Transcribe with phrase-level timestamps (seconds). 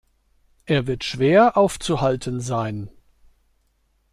[0.65, 2.89] Er wird schwer aufzuhalten sein.